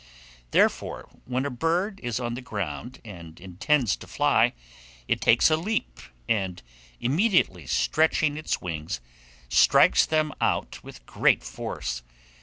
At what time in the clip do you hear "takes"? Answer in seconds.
5.21-5.51